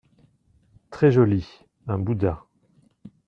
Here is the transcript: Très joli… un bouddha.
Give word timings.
Très 0.89 1.11
joli… 1.11 1.47
un 1.87 1.99
bouddha. 1.99 2.45